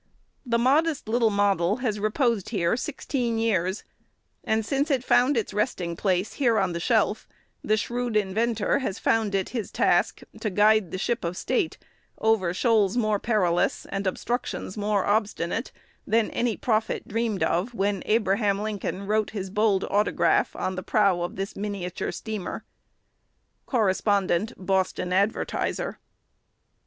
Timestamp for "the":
0.47-0.57, 6.73-6.79, 7.63-7.77, 10.89-10.97, 20.75-20.81